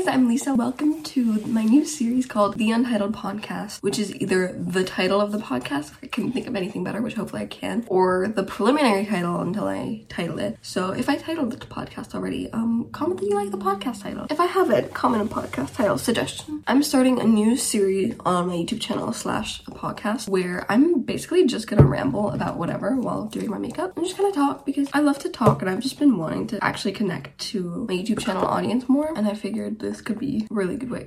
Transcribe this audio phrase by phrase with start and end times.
[0.00, 0.54] guys, I'm Lisa.
[0.54, 5.30] Welcome to my new series called The Untitled Podcast, which is either the title of
[5.30, 9.40] the podcast, can think of anything better, which hopefully I can, or the preliminary title
[9.40, 10.58] until I title it.
[10.62, 14.26] So if I titled the podcast already, um, comment that you like the podcast title.
[14.30, 16.64] If I haven't, comment a podcast title suggestion.
[16.66, 21.46] I'm starting a new series on my YouTube channel slash a podcast where I'm basically
[21.46, 23.92] just gonna ramble about whatever while doing my makeup.
[23.96, 26.64] I'm just gonna talk because I love to talk and I've just been wanting to
[26.64, 30.54] actually connect to my YouTube channel audience more and I figured this could be a
[30.54, 31.06] really good way.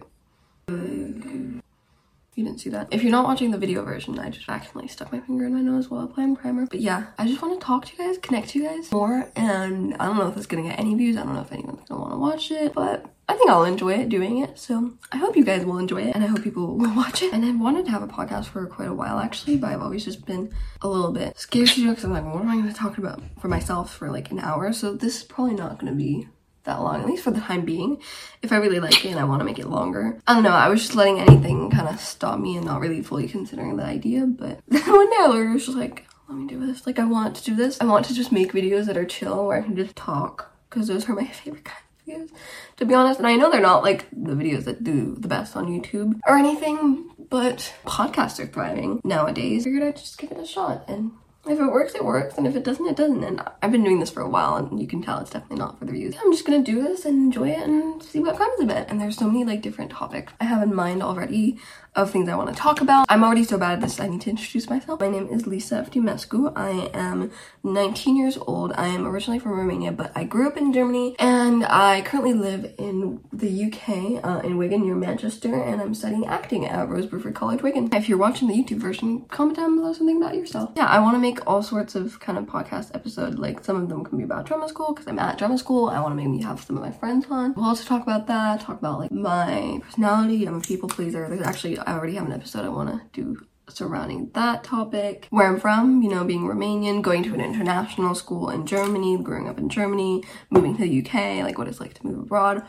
[2.35, 2.87] You didn't see that.
[2.91, 5.61] If you're not watching the video version, I just accidentally stuck my finger in my
[5.61, 6.65] nose while applying primer.
[6.65, 9.29] But yeah, I just want to talk to you guys, connect to you guys more.
[9.35, 11.15] And I don't know if it's gonna get any views.
[11.17, 13.93] I don't know if anyone's gonna want to watch it, but I think I'll enjoy
[13.93, 14.59] it doing it.
[14.59, 17.33] So I hope you guys will enjoy it and I hope people will watch it.
[17.33, 20.03] And I've wanted to have a podcast for quite a while actually, but I've always
[20.03, 22.55] just been a little bit scared to do it because I'm like, what am I
[22.55, 24.73] going to talk about for myself for like an hour?
[24.73, 26.27] So this is probably not going to be
[26.63, 28.01] that long, at least for the time being.
[28.41, 30.19] If I really like it and I want to make it longer.
[30.27, 33.01] I don't know, I was just letting anything kind of stop me and not really
[33.01, 34.25] fully considering the idea.
[34.25, 36.87] But then one day I was just like, let me do this.
[36.87, 37.79] Like I want to do this.
[37.81, 40.87] I want to just make videos that are chill where I can just talk because
[40.87, 42.29] those are my favorite kind of videos
[42.77, 43.19] to be honest.
[43.19, 46.37] And I know they're not like the videos that do the best on YouTube or
[46.37, 49.63] anything, but podcasts are thriving nowadays.
[49.63, 51.11] I figured I'd just give it a shot and
[51.45, 53.23] if it works, it works, and if it doesn't, it doesn't.
[53.23, 55.77] And I've been doing this for a while, and you can tell it's definitely not
[55.77, 56.15] for the views.
[56.21, 58.87] I'm just gonna do this and enjoy it and see what comes of it.
[58.89, 61.59] And there's so many like different topics I have in mind already
[61.95, 63.05] of things I want to talk about.
[63.09, 64.99] I'm already so bad at this, I need to introduce myself.
[64.99, 66.51] My name is Lisa Eftimescu.
[66.55, 67.31] I am
[67.63, 68.73] 19 years old.
[68.73, 72.73] I am originally from Romania, but I grew up in Germany, and I currently live
[72.79, 77.35] in the UK, uh, in Wigan, near Manchester, and I'm studying acting at Rose Bruford
[77.35, 77.89] College, Wigan.
[77.93, 80.71] If you're watching the YouTube version, comment down below something about yourself.
[80.75, 83.37] Yeah, I want to make all sorts of kind of podcast episodes.
[83.37, 85.89] Like some of them can be about drama school, because I'm at drama school.
[85.89, 87.53] I want to maybe have some of my friends on.
[87.53, 90.45] We'll also talk about that, talk about like my personality.
[90.45, 91.29] I'm a people pleaser.
[91.29, 95.27] There's actually I already have an episode I want to do surrounding that topic.
[95.29, 99.47] Where I'm from, you know, being Romanian, going to an international school in Germany, growing
[99.47, 102.63] up in Germany, moving to the UK, like what it's like to move abroad,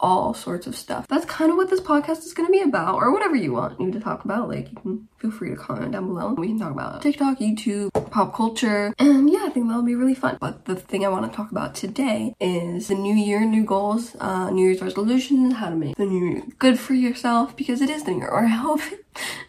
[0.00, 1.06] all sorts of stuff.
[1.08, 3.80] That's kind of what this podcast is going to be about, or whatever you want
[3.80, 4.48] me to talk about.
[4.48, 6.34] Like, you can feel free to comment down below.
[6.34, 10.14] We can talk about TikTok, YouTube, pop culture, and yeah, I think that'll be really
[10.14, 10.38] fun.
[10.40, 14.16] But the thing I want to talk about today is the new year, new goals,
[14.20, 17.90] uh, New Year's resolutions, how to make the new year good for yourself, because it
[17.90, 18.80] is the new year, or I hope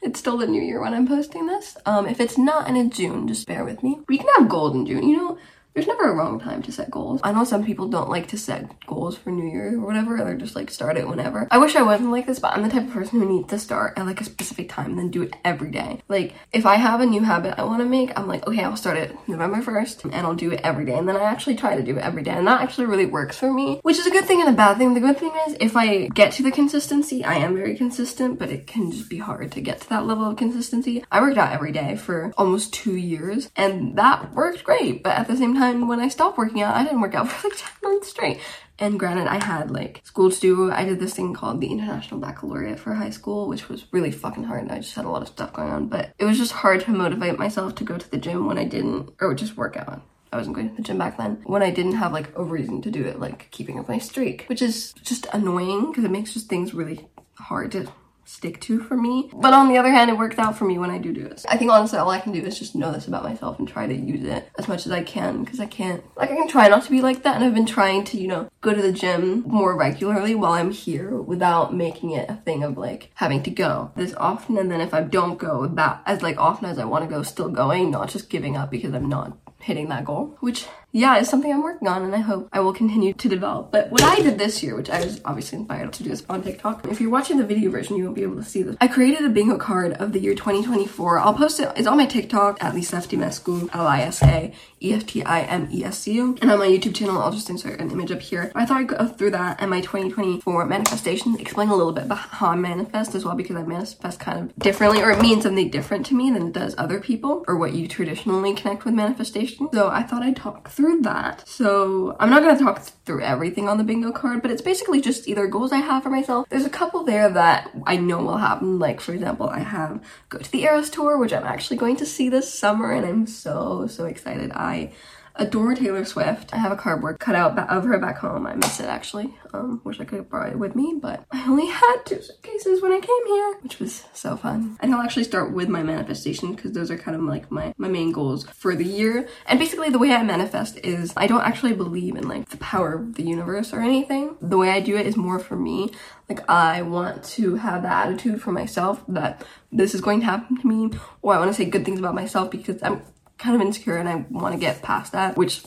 [0.01, 1.77] it's still the new year when I'm posting this.
[1.85, 3.99] Um, if it's not and it's June, just bear with me.
[4.07, 5.37] We can have gold in June, you know?
[5.75, 7.19] There's never a wrong time to set goals.
[7.21, 10.33] I know some people don't like to set goals for New Year or whatever, they're
[10.35, 11.49] just like start it whenever.
[11.51, 13.59] I wish I wasn't like this, but I'm the type of person who needs to
[13.59, 16.01] start at like a specific time and then do it every day.
[16.07, 18.77] Like if I have a new habit I want to make, I'm like, okay, I'll
[18.77, 20.97] start it November 1st and I'll do it every day.
[20.97, 22.31] And then I actually try to do it every day.
[22.31, 24.77] And that actually really works for me, which is a good thing and a bad
[24.77, 24.93] thing.
[24.93, 28.49] The good thing is if I get to the consistency, I am very consistent, but
[28.49, 31.03] it can just be hard to get to that level of consistency.
[31.11, 35.03] I worked out every day for almost two years and that worked great.
[35.03, 37.47] But at the same time, when I stopped working out, I didn't work out for
[37.47, 38.39] like 10 months straight.
[38.77, 40.71] And granted, I had like school to do.
[40.71, 44.43] I did this thing called the International Baccalaureate for high school, which was really fucking
[44.43, 44.63] hard.
[44.63, 46.81] And I just had a lot of stuff going on, but it was just hard
[46.81, 50.01] to motivate myself to go to the gym when I didn't, or just work out.
[50.33, 52.81] I wasn't going to the gym back then when I didn't have like a reason
[52.81, 56.33] to do it, like keeping up my streak, which is just annoying because it makes
[56.33, 57.87] just things really hard to
[58.25, 59.29] stick to for me.
[59.33, 61.45] But on the other hand, it worked out for me when I do do it.
[61.47, 63.87] I think honestly all I can do is just know this about myself and try
[63.87, 66.67] to use it as much as I can because I can't, like I can try
[66.67, 68.91] not to be like that and I've been trying to, you know, go to the
[68.91, 73.51] gym more regularly while I'm here without making it a thing of like having to
[73.51, 76.85] go this often and then if I don't go that as like often as I
[76.85, 80.37] want to go still going, not just giving up because I'm not hitting that goal,
[80.41, 83.69] which yeah, it's something I'm working on and I hope I will continue to develop.
[83.69, 86.41] But what I did this year, which I was obviously inspired to do this on
[86.41, 88.77] TikTok, if you're watching the video version, you won't be able to see this.
[88.79, 91.19] I created a bingo card of the year 2024.
[91.19, 96.37] I'll post it, it's on my TikTok at Lisa Eftimescu, L-I-S-A, E-F-T-I-M-E-S-C-U.
[96.41, 98.53] And on my YouTube channel, I'll just insert an image up here.
[98.55, 102.19] I thought I'd go through that and my 2024 manifestation, explain a little bit about
[102.19, 105.69] how I manifest as well because I manifest kind of differently or it means something
[105.69, 109.67] different to me than it does other people or what you traditionally connect with manifestation.
[109.73, 111.47] So I thought I'd talk through that.
[111.47, 115.27] So I'm not gonna talk through everything on the bingo card, but it's basically just
[115.27, 116.47] either goals I have for myself.
[116.49, 118.79] There's a couple there that I know will happen.
[118.79, 122.05] Like for example, I have go to the Eras tour, which I'm actually going to
[122.05, 124.51] see this summer and I'm so, so excited.
[124.51, 124.93] I
[125.37, 126.53] adore Taylor Swift.
[126.53, 128.47] I have a cardboard cutout of her back home.
[128.47, 129.33] I miss it actually.
[129.53, 132.81] Um, wish I could have brought it with me, but I only had two suitcases
[132.81, 134.77] when I came here, which was so fun.
[134.79, 137.87] And I'll actually start with my manifestation because those are kind of like my, my
[137.87, 139.27] main goals for the year.
[139.45, 142.93] And basically the way I manifest is I don't actually believe in like the power
[142.93, 144.37] of the universe or anything.
[144.41, 145.91] The way I do it is more for me.
[146.29, 150.59] Like I want to have the attitude for myself that this is going to happen
[150.59, 153.01] to me or I want to say good things about myself because I'm
[153.37, 155.63] kind of insecure and I want to get past that, which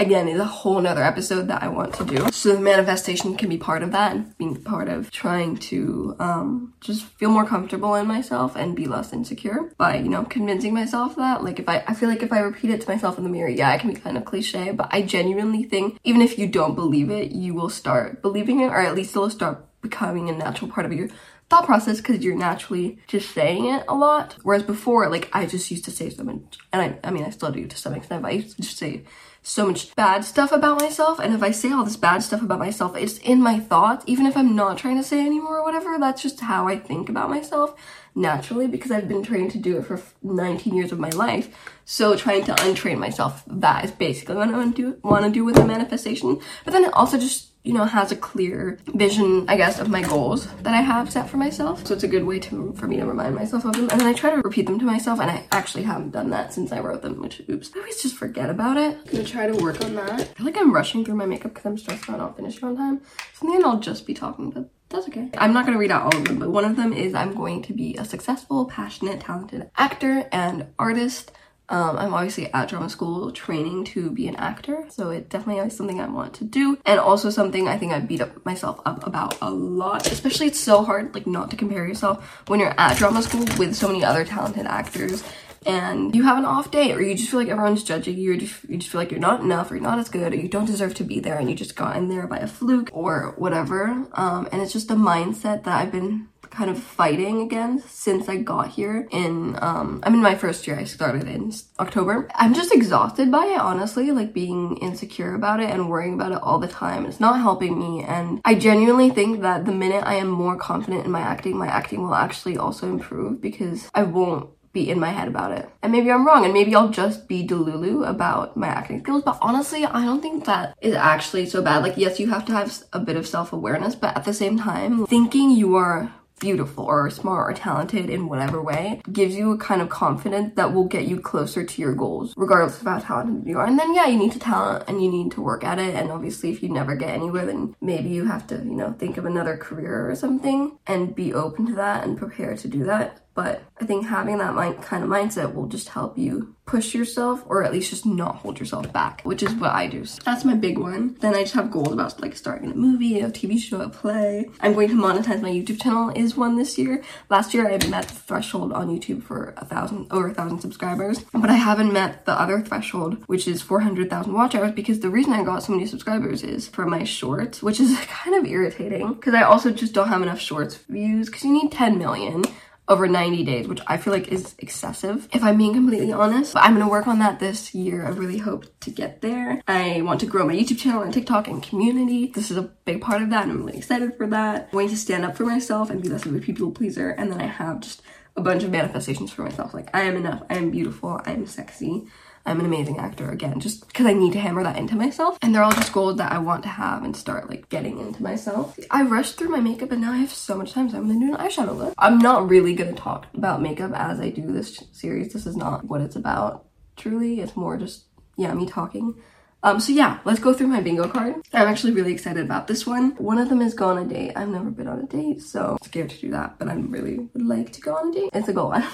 [0.00, 2.30] again is a whole nother episode that I want to do.
[2.32, 7.04] So the manifestation can be part of that being part of trying to um, just
[7.04, 11.44] feel more comfortable in myself and be less insecure by, you know, convincing myself that.
[11.44, 13.50] Like if I, I feel like if I repeat it to myself in the mirror,
[13.50, 16.74] yeah, it can be kind of cliche, but I genuinely think even if you don't
[16.74, 20.70] believe it, you will start believing it or at least it'll start becoming a natural
[20.70, 21.08] part of your
[21.50, 24.36] thought process because you're naturally just saying it a lot.
[24.44, 27.30] Whereas before, like I just used to say so much, and I, I mean, I
[27.30, 29.02] still do to some extent, but I used to just say
[29.42, 31.18] so much bad stuff about myself.
[31.18, 34.26] And if I say all this bad stuff about myself, it's in my thoughts, even
[34.26, 35.98] if I'm not trying to say anymore or whatever.
[35.98, 37.74] That's just how I think about myself
[38.14, 41.48] naturally because I've been trained to do it for 19 years of my life.
[41.84, 45.30] So trying to untrain myself, that is basically what I want to do, want to
[45.30, 46.40] do with the manifestation.
[46.64, 50.02] But then it also just you know, has a clear vision, I guess, of my
[50.02, 51.86] goals that I have set for myself.
[51.86, 53.88] So it's a good way to for me to remind myself of them.
[53.90, 56.54] And then I try to repeat them to myself, and I actually haven't done that
[56.54, 57.70] since I wrote them, which, oops.
[57.74, 58.96] I always just forget about it.
[59.06, 60.20] I'm gonna try to work on that.
[60.20, 62.76] I feel like I'm rushing through my makeup because I'm stressed out not finishing on
[62.76, 63.02] time.
[63.34, 65.30] So in the end, I'll just be talking, but that's okay.
[65.36, 67.62] I'm not gonna read out all of them, but one of them is I'm going
[67.62, 71.32] to be a successful, passionate, talented actor and artist.
[71.70, 75.76] Um, I'm obviously at drama school training to be an actor, so it definitely is
[75.76, 79.06] something I want to do, and also something I think I beat up myself up
[79.06, 80.10] about a lot.
[80.10, 83.74] Especially, it's so hard, like, not to compare yourself when you're at drama school with
[83.76, 85.22] so many other talented actors
[85.66, 88.34] and you have an off day or you just feel like everyone's judging you or
[88.34, 90.64] you just feel like you're not enough or you're not as good or you don't
[90.64, 94.06] deserve to be there and you just got in there by a fluke or whatever
[94.14, 98.36] um, and it's just a mindset that i've been kind of fighting against since I
[98.36, 102.28] got here in um I'm in my first year I started in October.
[102.34, 106.42] I'm just exhausted by it honestly like being insecure about it and worrying about it
[106.42, 107.06] all the time.
[107.06, 111.04] It's not helping me and I genuinely think that the minute I am more confident
[111.04, 115.10] in my acting my acting will actually also improve because I won't be in my
[115.10, 115.68] head about it.
[115.82, 119.22] And maybe I'm wrong and maybe I'll just be delulu about my acting skills.
[119.24, 121.82] But honestly, I don't think that is actually so bad.
[121.82, 125.06] Like, yes, you have to have a bit of self-awareness, but at the same time,
[125.06, 129.80] thinking you are beautiful or smart or talented in whatever way gives you a kind
[129.80, 133.58] of confidence that will get you closer to your goals regardless of how talented you
[133.58, 133.66] are.
[133.66, 135.94] And then yeah you need to talent and you need to work at it.
[135.94, 139.16] And obviously if you never get anywhere then maybe you have to you know think
[139.16, 143.20] of another career or something and be open to that and prepare to do that
[143.34, 147.42] but I think having that mind, kind of mindset will just help you push yourself
[147.46, 150.04] or at least just not hold yourself back, which is what I do.
[150.04, 151.16] So that's my big one.
[151.20, 154.48] Then I just have goals about like starting a movie, a TV show, a play.
[154.60, 157.02] I'm going to monetize my YouTube channel is one this year.
[157.28, 161.24] Last year I met the threshold on YouTube for a thousand, over a thousand subscribers,
[161.32, 165.32] but I haven't met the other threshold, which is 400,000 watch hours because the reason
[165.32, 169.34] I got so many subscribers is for my shorts, which is kind of irritating because
[169.34, 172.44] I also just don't have enough shorts views because you need 10 million
[172.88, 176.54] over 90 days, which I feel like is excessive, if I'm being completely honest.
[176.54, 178.04] But I'm gonna work on that this year.
[178.04, 179.62] I really hope to get there.
[179.68, 182.32] I want to grow my YouTube channel and TikTok and community.
[182.34, 184.64] This is a big part of that, and I'm really excited for that.
[184.64, 187.30] I'm going to stand up for myself and be less of a people pleaser, and
[187.30, 188.02] then I have just
[188.36, 189.74] a bunch of manifestations for myself.
[189.74, 192.06] Like, I am enough, I am beautiful, I am sexy.
[192.46, 195.38] I'm an amazing actor again, just because I need to hammer that into myself.
[195.42, 198.22] And they're all just goals that I want to have and start like getting into
[198.22, 198.78] myself.
[198.90, 201.20] I rushed through my makeup and now I have so much time, so I'm gonna
[201.20, 201.94] do an eyeshadow look.
[201.98, 205.32] I'm not really gonna talk about makeup as I do this series.
[205.32, 207.40] This is not what it's about, truly.
[207.40, 208.04] It's more just,
[208.36, 209.14] yeah, me talking.
[209.62, 211.34] Um, so yeah, let's go through my bingo card.
[211.52, 213.10] I'm actually really excited about this one.
[213.16, 214.32] One of them is go on a date.
[214.36, 217.18] I've never been on a date, so I'm scared to do that, but I really
[217.18, 218.30] would like to go on a date.
[218.32, 218.74] It's a goal.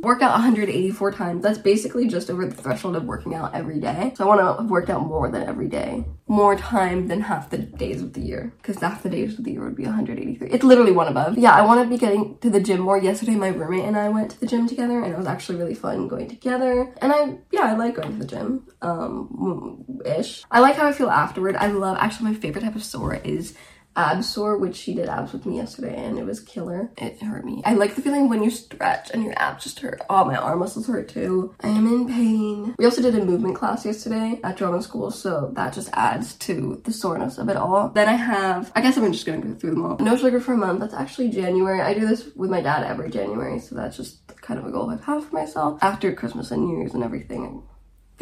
[0.00, 1.42] work out 184 times.
[1.42, 4.12] That's basically just over the threshold of working out every day.
[4.16, 6.04] So I want to have worked out more than every day.
[6.26, 8.52] More time than half the days of the year.
[8.56, 10.48] Because half the days of the year would be 183.
[10.50, 11.36] It's literally one above.
[11.36, 12.98] Yeah, I want to be getting to the gym more.
[12.98, 15.74] Yesterday, my roommate and I went to the gym together and it was actually really
[15.74, 16.92] fun going together.
[17.00, 18.66] And I, yeah, I like going to the gym.
[18.80, 20.44] Um, ish.
[20.50, 21.56] I like how I feel afterward.
[21.56, 23.54] I love, actually my favorite type of sore is
[23.94, 26.90] ab sore, which she did abs with me yesterday and it was killer.
[26.96, 27.62] It hurt me.
[27.64, 30.00] I like the feeling when you stretch and your abs just hurt.
[30.08, 31.54] Oh, my arm muscles hurt too.
[31.60, 32.74] I am in pain.
[32.78, 36.80] We also did a movement class yesterday at drama school, so that just adds to
[36.84, 37.90] the soreness of it all.
[37.90, 39.98] Then I have, I guess I'm just gonna go through them all.
[39.98, 41.80] No sugar for a month, that's actually January.
[41.80, 44.90] I do this with my dad every January, so that's just kind of a goal
[44.90, 45.78] I've had for myself.
[45.82, 47.62] After Christmas and New Year's and everything,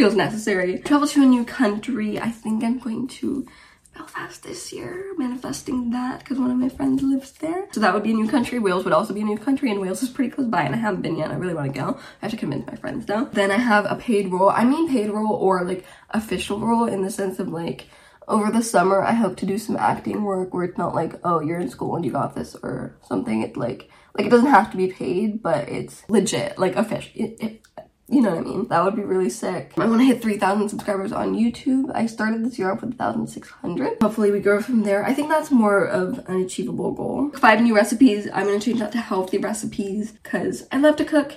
[0.01, 0.79] feels necessary.
[0.79, 2.19] Travel to a new country.
[2.19, 3.47] I think I'm going to
[3.95, 7.69] Belfast this year, manifesting that because one of my friends lives there.
[7.73, 8.59] So that would be a new country.
[8.59, 10.79] Wales would also be a new country, and Wales is pretty close by, and I
[10.79, 11.31] haven't been yet.
[11.31, 11.99] I really want to go.
[11.99, 13.27] I have to convince my friends though.
[13.27, 14.49] Then I have a paid role.
[14.49, 17.89] I mean paid role or like official role in the sense of like
[18.27, 21.41] over the summer I hope to do some acting work where it's not like, oh,
[21.41, 23.43] you're in school and you got this or something.
[23.43, 27.13] It's like like it doesn't have to be paid, but it's legit, like official.
[27.15, 27.63] It, it,
[28.11, 28.69] you know what I mean?
[28.69, 29.73] That would be really sick.
[29.79, 31.91] I want to hit 3,000 subscribers on YouTube.
[31.95, 33.99] I started this year off with 1,600.
[34.03, 35.05] Hopefully we grow from there.
[35.05, 37.31] I think that's more of an achievable goal.
[37.37, 38.29] Five new recipes.
[38.33, 41.37] I'm going to change that to healthy recipes because I love to cook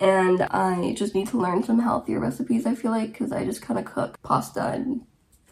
[0.00, 3.62] and I just need to learn some healthier recipes, I feel like, because I just
[3.62, 5.02] kind of cook pasta and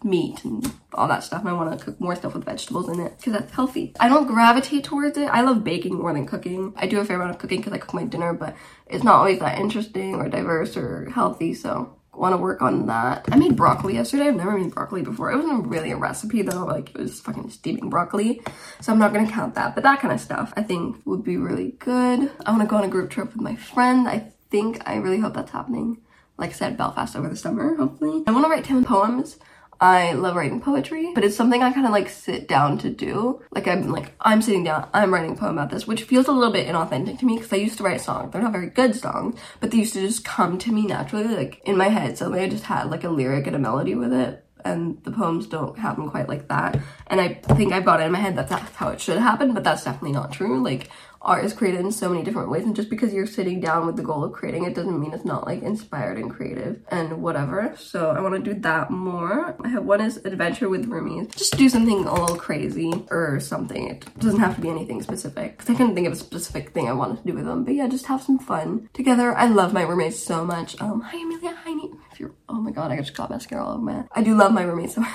[0.05, 3.01] meat and all that stuff and I want to cook more stuff with vegetables in
[3.01, 3.95] it because that's healthy.
[4.01, 5.27] I don't gravitate towards it.
[5.27, 6.73] I love baking more than cooking.
[6.77, 8.57] I do a fair amount of cooking because I cook my dinner but
[8.87, 13.27] it's not always that interesting or diverse or healthy so want to work on that.
[13.33, 14.29] I made broccoli yesterday.
[14.29, 15.33] I've never made broccoli before.
[15.33, 18.43] It wasn't really a recipe though, like it was fucking steaming broccoli.
[18.81, 21.37] So I'm not gonna count that, but that kind of stuff I think would be
[21.37, 22.31] really good.
[22.45, 24.07] I want to go on a group trip with my friend.
[24.07, 26.03] I think, I really hope that's happening.
[26.37, 28.23] Like I said, Belfast over the summer, hopefully.
[28.27, 29.39] I want to write 10 poems
[29.83, 33.43] I love writing poetry, but it's something I kind of like sit down to do.
[33.51, 36.33] Like I'm like, I'm sitting down, I'm writing a poem about this, which feels a
[36.33, 38.33] little bit inauthentic to me because I used to write songs.
[38.33, 41.61] They're not very good songs, but they used to just come to me naturally, like
[41.65, 42.17] in my head.
[42.17, 44.45] So I just had like a lyric and a melody with it.
[44.65, 46.79] And the poems don't happen quite like that.
[47.09, 49.53] And I think I've got it in my head that that's how it should happen,
[49.53, 50.63] but that's definitely not true.
[50.63, 50.91] Like
[51.23, 53.97] art is created in so many different ways and just because you're sitting down with
[53.97, 57.75] the goal of creating it doesn't mean it's not like inspired and creative and whatever.
[57.77, 59.57] So i want to do that more.
[59.65, 61.35] I have one is adventure with roomies.
[61.35, 63.89] Just do something a little crazy or something.
[63.89, 65.59] It doesn't have to be anything specific.
[65.59, 67.65] Because i couldn't think of a specific thing i wanted to do with them.
[67.65, 69.37] But yeah just have some fun together.
[69.37, 70.81] I love my roommates so much.
[70.81, 71.55] Um hi amelia.
[71.65, 71.73] Hi
[72.13, 74.53] if you're oh my god i just got mascara all over my i do love
[74.53, 75.11] my roommates so much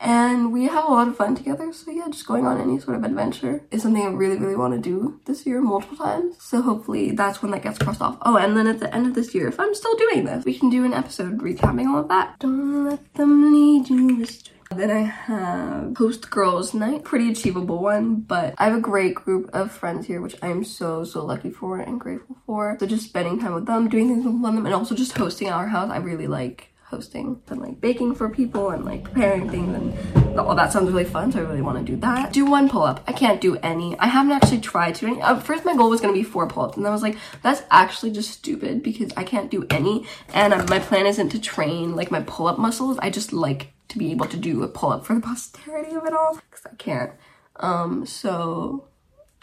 [0.00, 1.72] and we have a lot of fun together.
[1.72, 4.74] So yeah, just going on any sort of adventure is something I really, really want
[4.74, 6.36] to do this year multiple times.
[6.40, 8.18] So hopefully that's when that gets crossed off.
[8.22, 10.58] Oh, and then at the end of this year, if I'm still doing this, we
[10.58, 12.38] can do an episode recapping all of that.
[12.38, 14.54] Don't let them lead you astray.
[14.70, 19.48] Then I have Host Girls Night, pretty achievable one, but I have a great group
[19.54, 22.76] of friends here, which I am so, so lucky for and grateful for.
[22.78, 25.68] So just spending time with them, doing things with them, and also just hosting our
[25.68, 30.40] house, I really like hosting and like baking for people and like preparing things and
[30.40, 32.32] all that sounds really fun so I really want to do that.
[32.32, 33.04] Do one pull-up.
[33.06, 33.98] I can't do any.
[33.98, 35.20] I haven't actually tried to any.
[35.20, 37.62] Uh, first my goal was going to be four pull-ups and I was like that's
[37.70, 41.94] actually just stupid because I can't do any and um, my plan isn't to train
[41.94, 42.98] like my pull-up muscles.
[43.00, 46.14] I just like to be able to do a pull-up for the posterity of it
[46.14, 47.12] all because I can't.
[47.56, 48.88] Um so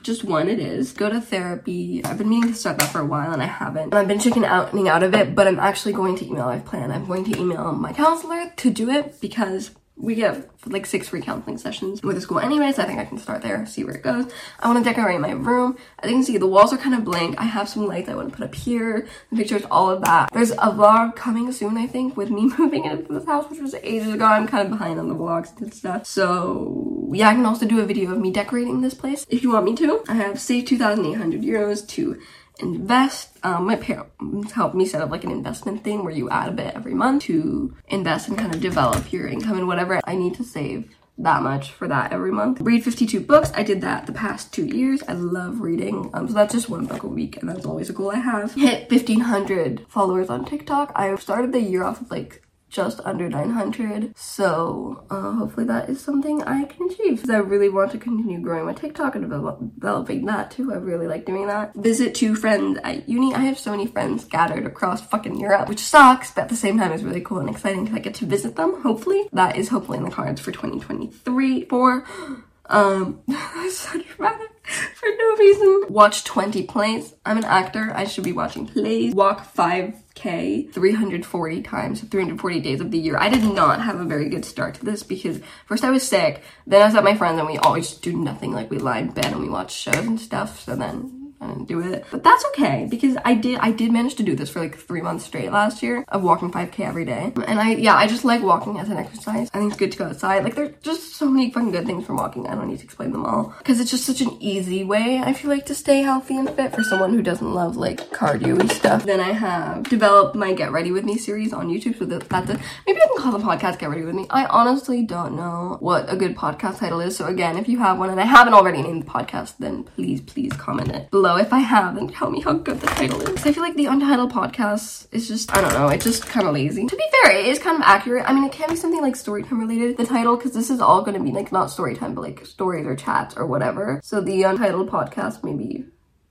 [0.06, 0.94] just one it is.
[0.94, 2.06] Go to therapy.
[2.06, 3.86] I've been meaning to start that for a while and I haven't.
[3.86, 6.64] And I've been checking out out of it, but I'm actually going to email, I've
[6.64, 11.08] planned, I'm going to email my counselor to do it because we get like six
[11.08, 12.78] free counseling sessions with the school anyways.
[12.80, 14.32] I think I can start there, see where it goes.
[14.60, 15.78] I want to decorate my room.
[16.00, 17.36] As you can see, the walls are kind of blank.
[17.40, 20.30] I have some lights I want to put up here, the pictures, all of that.
[20.34, 23.74] There's a vlog coming soon, I think, with me moving into this house, which was
[23.76, 24.26] ages ago.
[24.26, 26.06] I'm kind of behind on the vlogs and stuff.
[26.06, 29.52] So yeah, I can also do a video of me decorating this place if you
[29.52, 30.04] want me to.
[30.10, 32.20] I have saved 2,800 euros to
[32.60, 33.38] invest.
[33.44, 36.52] Um, my parents helped me set up like an investment thing where you add a
[36.52, 40.36] bit every month to invest and kind of develop your income and whatever I need
[40.36, 42.60] to save that much for that every month.
[42.62, 43.52] Read 52 books.
[43.56, 45.02] I did that the past two years.
[45.08, 46.10] I love reading.
[46.14, 48.54] Um, so that's just one book a week and that's always a goal I have.
[48.54, 50.92] Hit 1500 followers on TikTok.
[50.96, 52.45] I started the year off with like
[52.76, 57.16] just under 900 so uh, hopefully that is something I can achieve.
[57.16, 60.74] Because I really want to continue growing my TikTok and developing that too.
[60.74, 61.74] I really like doing that.
[61.76, 63.34] Visit two friends at uni.
[63.34, 66.78] I have so many friends scattered across fucking Europe which sucks but at the same
[66.78, 69.30] time is really cool and exciting because I get to visit them hopefully.
[69.32, 72.06] That is hopefully in the cards for 2023 for
[72.68, 73.22] um
[74.96, 79.46] for no reason watch 20 plays I'm an actor I should be watching plays walk
[79.46, 83.18] five K 340 times, 340 days of the year.
[83.18, 86.42] I did not have a very good start to this because first I was sick,
[86.66, 88.54] then I was at my friends and we always do nothing.
[88.54, 90.62] Like we lie in bed and we watch shows and stuff.
[90.62, 92.06] So then Didn't do it.
[92.12, 95.02] But that's okay because I did I did manage to do this for like three
[95.02, 97.34] months straight last year of walking 5k every day.
[97.48, 99.50] And I yeah, I just like walking as an exercise.
[99.54, 100.44] I think it's good to go outside.
[100.44, 102.48] Like there's just so many fucking good things from walking.
[102.48, 103.54] I don't need to explain them all.
[103.58, 106.74] Because it's just such an easy way, I feel like, to stay healthy and fit
[106.74, 109.04] for someone who doesn't love like cardio and stuff.
[109.06, 111.98] Then I have developed my Get Ready With Me series on YouTube.
[111.98, 114.28] So that's a, maybe I can call the podcast Get Ready With Me.
[114.30, 117.16] I honestly don't know what a good podcast title is.
[117.16, 120.22] So again, if you have one and I haven't already named the podcast, then please,
[120.22, 121.38] please comment it below below.
[121.38, 123.44] If I have, and tell me how good the title is.
[123.46, 126.54] I feel like the Untitled podcast is just, I don't know, it's just kind of
[126.54, 126.86] lazy.
[126.86, 128.30] To be fair, it is kind of accurate.
[128.30, 130.80] I mean, it can be something like story time related, the title, because this is
[130.80, 134.00] all going to be like not story time, but like stories or chats or whatever.
[134.04, 135.86] So the Untitled podcast maybe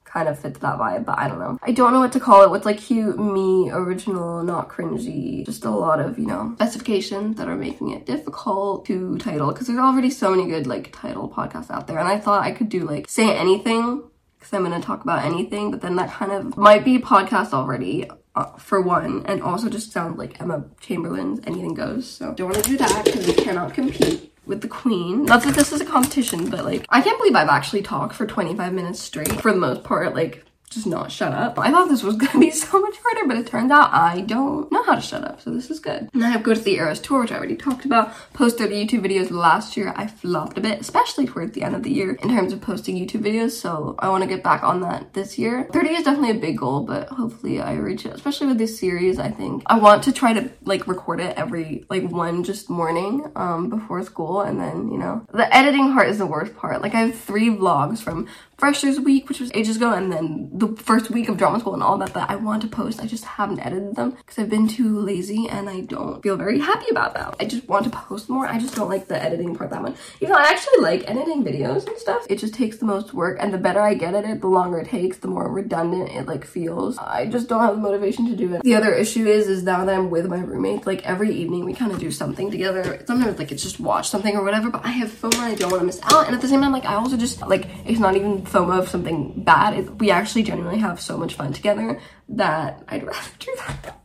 [0.05, 1.59] kind of fits that vibe, but I don't know.
[1.61, 2.51] I don't know what to call it.
[2.51, 5.45] What's like cute, me, original, not cringy.
[5.45, 9.67] Just a lot of, you know, specifications that are making it difficult to title because
[9.67, 11.99] there's already so many good like title podcasts out there.
[11.99, 14.05] And I thought I could do like say anything
[14.45, 17.55] because I'm going to talk about anything, but then that kind of might be podcast
[17.55, 18.09] already.
[18.37, 22.11] Uh, for one, and also just sounds like Emma Chamberlain's Anything Goes.
[22.11, 25.25] So don't want to do that because we cannot compete with the queen.
[25.25, 28.27] Not that this is a competition, but like, I can't believe I've actually talked for
[28.27, 30.17] 25 minutes straight for the most part.
[30.17, 30.45] Like,
[30.75, 31.59] just not shut up.
[31.59, 34.71] I thought this was gonna be so much harder, but it turns out I don't
[34.71, 36.09] know how to shut up, so this is good.
[36.13, 38.13] And I have Go to the Eras Tour, which I already talked about.
[38.33, 39.93] Posted YouTube videos last year.
[39.97, 42.97] I flopped a bit, especially towards the end of the year in terms of posting
[42.97, 45.69] YouTube videos, so I want to get back on that this year.
[45.73, 49.19] 30 is definitely a big goal, but hopefully I reach it, especially with this series,
[49.19, 49.63] I think.
[49.67, 54.03] I want to try to like record it every like one just morning um, before
[54.03, 56.83] school, and then, you know, the editing part is the worst part.
[56.83, 58.27] Like I have three vlogs from
[58.59, 61.83] Freshers Week, which was ages ago, and then the first week of drama school and
[61.83, 63.01] all that that I want to post.
[63.01, 66.59] I just haven't edited them because I've been too lazy and I don't feel very
[66.59, 67.37] happy about that.
[67.41, 68.47] I just want to post more.
[68.47, 69.97] I just don't like the editing part that much.
[70.21, 73.39] Even though I actually like editing videos and stuff, it just takes the most work
[73.41, 76.27] and the better I get at it, the longer it takes, the more redundant it
[76.27, 76.99] like feels.
[76.99, 78.63] I just don't have the motivation to do it.
[78.63, 81.75] The other issue is, is now that I'm with my roommates, like every evening we
[81.75, 83.03] kind of do something together.
[83.07, 85.71] Sometimes like it's just watch something or whatever, but I have FOMO and I don't
[85.71, 86.27] want to miss out.
[86.27, 88.89] And at the same time, like I also just like, it's not even FOMO of
[88.89, 90.01] something bad.
[90.01, 94.01] We actually genuinely have so much fun together that I'd rather do that.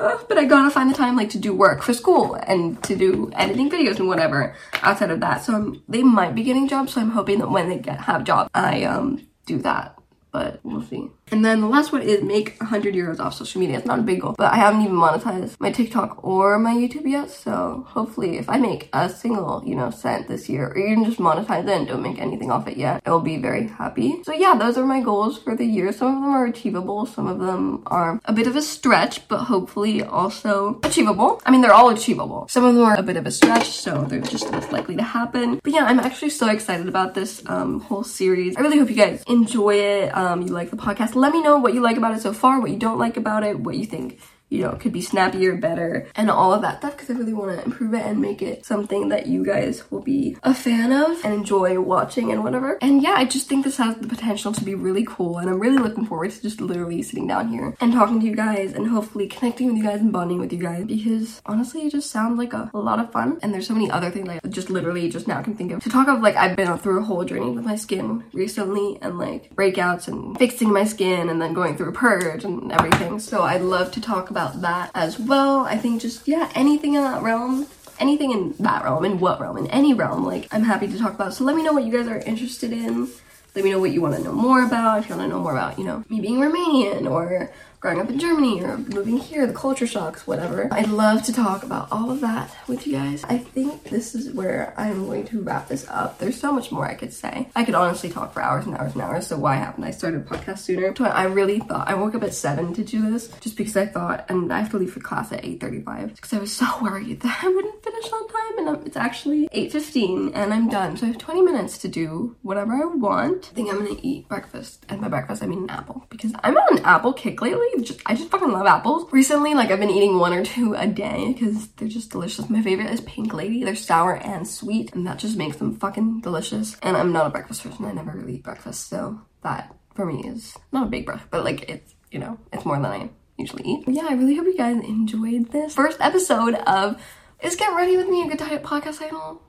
[0.00, 2.96] Uh, but I gotta find the time like to do work for school and to
[2.96, 5.44] do editing videos and whatever outside of that.
[5.44, 6.94] So I'm, they might be getting jobs.
[6.94, 9.96] So I'm hoping that when they get have jobs, I um do that.
[10.32, 11.10] But we'll see.
[11.30, 13.78] And then the last one is make 100 euros off social media.
[13.78, 17.08] It's not a big goal, but I haven't even monetized my TikTok or my YouTube
[17.08, 17.30] yet.
[17.30, 21.18] So hopefully if I make a single, you know, cent this year or even just
[21.18, 24.22] monetize it and don't make anything off it yet, I will be very happy.
[24.24, 25.92] So yeah, those are my goals for the year.
[25.92, 27.06] Some of them are achievable.
[27.06, 31.40] Some of them are a bit of a stretch, but hopefully also achievable.
[31.46, 32.46] I mean, they're all achievable.
[32.48, 35.02] Some of them are a bit of a stretch, so they're just less likely to
[35.02, 35.60] happen.
[35.62, 38.56] But yeah, I'm actually so excited about this um, whole series.
[38.56, 40.16] I really hope you guys enjoy it.
[40.16, 42.60] Um, you like the podcast let me know what you like about it so far,
[42.60, 44.18] what you don't like about it, what you think
[44.52, 47.32] you know, it could be snappier, better, and all of that stuff because I really
[47.32, 50.92] want to improve it and make it something that you guys will be a fan
[50.92, 52.76] of and enjoy watching and whatever.
[52.82, 55.58] And yeah, I just think this has the potential to be really cool and I'm
[55.58, 58.88] really looking forward to just literally sitting down here and talking to you guys and
[58.88, 62.36] hopefully connecting with you guys and bonding with you guys because honestly, it just sounds
[62.36, 63.38] like a, a lot of fun.
[63.42, 65.82] And there's so many other things I just literally just now can think of.
[65.84, 69.18] To talk of like, I've been through a whole journey with my skin recently and
[69.18, 73.18] like breakouts and fixing my skin and then going through a purge and everything.
[73.18, 75.60] So I'd love to talk about about that as well.
[75.60, 77.66] I think just, yeah, anything in that realm
[77.98, 81.14] anything in that realm, in what realm, in any realm, like I'm happy to talk
[81.14, 81.34] about.
[81.34, 83.08] So let me know what you guys are interested in.
[83.54, 84.98] Let me know what you want to know more about.
[84.98, 88.08] If you want to know more about, you know, me being Romanian or growing up
[88.08, 90.68] in Germany or moving here, the culture shocks, whatever.
[90.70, 93.24] I'd love to talk about all of that with you guys.
[93.24, 96.20] I think this is where I'm going to wrap this up.
[96.20, 97.48] There's so much more I could say.
[97.56, 100.20] I could honestly talk for hours and hours and hours, so why haven't I started
[100.20, 100.94] a podcast sooner?
[101.00, 104.26] I really thought, I woke up at 7 to do this, just because I thought,
[104.28, 107.42] and I have to leave for class at 8.35, because I was so worried that
[107.42, 110.96] I wouldn't finish on time, and it's actually 8.15, and I'm done.
[110.96, 113.50] So I have 20 minutes to do whatever I want.
[113.50, 116.56] I think I'm gonna eat breakfast, and by breakfast I mean an apple, because I'm
[116.56, 119.10] on an apple kick lately just I just fucking love apples.
[119.12, 122.48] Recently, like I've been eating one or two a day because they're just delicious.
[122.50, 123.64] My favorite is Pink Lady.
[123.64, 126.76] They're sour and sweet, and that just makes them fucking delicious.
[126.82, 127.84] And I'm not a breakfast person.
[127.84, 131.44] I never really eat breakfast, so that for me is not a big breakfast, but
[131.44, 133.84] like it's you know it's more than I usually eat.
[133.84, 137.00] But yeah, I really hope you guys enjoyed this first episode of
[137.42, 139.42] Is Get Ready With Me a Good Diet podcast channel.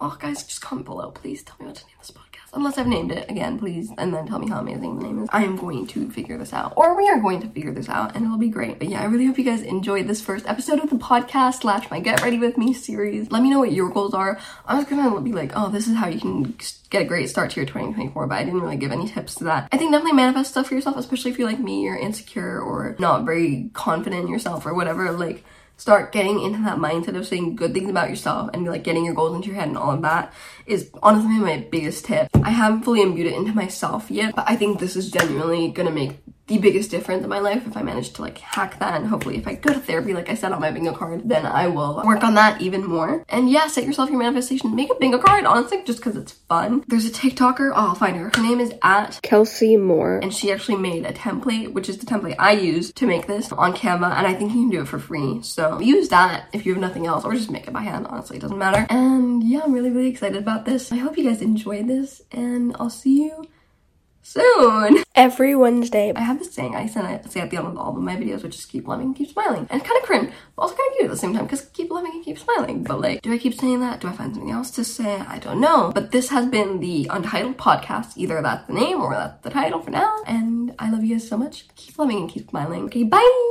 [0.00, 1.42] Oh, guys, just comment below, please.
[1.42, 4.26] Tell me what to name this podcast unless I've named it again, please, and then
[4.26, 5.28] tell me how amazing the name is.
[5.32, 8.14] I am going to figure this out, or we are going to figure this out,
[8.14, 8.78] and it'll be great.
[8.78, 11.90] But yeah, I really hope you guys enjoyed this first episode of the podcast slash
[11.90, 13.30] my Get Ready With Me series.
[13.30, 14.38] Let me know what your goals are.
[14.66, 16.54] I was gonna be like, oh, this is how you can
[16.90, 19.44] get a great start to your 2024, but I didn't really give any tips to
[19.44, 19.68] that.
[19.72, 22.96] I think definitely manifest stuff for yourself, especially if you're like me, you're insecure or
[22.98, 25.12] not very confident in yourself or whatever.
[25.12, 25.44] Like,
[25.80, 29.14] start getting into that mindset of saying good things about yourself and like getting your
[29.14, 30.30] goals into your head and all of that
[30.66, 32.28] is honestly my biggest tip.
[32.34, 35.90] I haven't fully imbued it into myself yet, but I think this is genuinely gonna
[35.90, 36.18] make
[36.50, 37.64] the biggest difference in my life.
[37.64, 40.28] If I manage to like hack that and hopefully if I go to therapy like
[40.28, 43.24] I said on my bingo card then I will work on that even more.
[43.28, 44.74] And yeah set yourself your manifestation.
[44.74, 46.84] Make a bingo card honestly just because it's fun.
[46.88, 48.32] There's a tiktoker oh, I'll find her.
[48.34, 50.18] Her name is at Kelsey Moore.
[50.18, 53.52] And she actually made a template which is the template I use to make this
[53.52, 55.42] on Canva and I think you can do it for free.
[55.42, 58.38] So use that if you have nothing else or just make it by hand honestly
[58.38, 58.88] it doesn't matter.
[58.90, 60.90] And yeah I'm really really excited about this.
[60.90, 63.46] I hope you guys enjoyed this and I'll see you
[64.22, 65.02] soon.
[65.14, 68.16] Every Wednesday, I have this saying I say at the end of all of my
[68.16, 69.66] videos, which is keep loving, keep smiling.
[69.70, 71.90] And kind of cringe, but also kind of cute at the same time because keep
[71.90, 72.84] loving and keep smiling.
[72.84, 74.00] But like, do I keep saying that?
[74.00, 75.16] Do I find something else to say?
[75.20, 75.92] I don't know.
[75.94, 78.16] But this has been the Untitled podcast.
[78.16, 80.22] Either that's the name or that's the title for now.
[80.26, 81.66] And I love you guys so much.
[81.74, 82.84] Keep loving and keep smiling.
[82.84, 83.50] Okay, bye!